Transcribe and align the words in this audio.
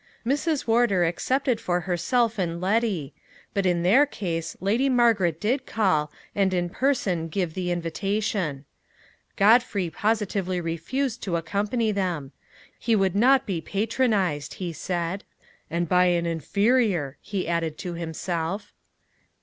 Mrs. 0.25 0.65
Wardour 0.65 1.03
accepted 1.05 1.61
for 1.61 1.81
herself 1.81 2.39
and 2.39 2.59
Letty; 2.59 3.13
but 3.53 3.67
in 3.67 3.83
their 3.83 4.07
case 4.07 4.57
Lady 4.59 4.89
Margaret 4.89 5.39
did 5.39 5.67
call, 5.67 6.11
and 6.33 6.55
in 6.55 6.69
person 6.69 7.27
give 7.27 7.53
the 7.53 7.69
invitation. 7.69 8.65
Godfrey 9.35 9.91
positively 9.91 10.59
refused 10.59 11.21
to 11.21 11.35
accompany 11.35 11.91
them. 11.91 12.31
He 12.79 12.95
would 12.95 13.15
not 13.15 13.45
be 13.45 13.61
patronized, 13.61 14.55
he 14.55 14.73
said;" 14.73 15.23
and 15.69 15.87
by 15.87 16.05
an 16.05 16.25
inferior," 16.25 17.19
he 17.21 17.47
added 17.47 17.77
to 17.77 17.93
himself. 17.93 18.73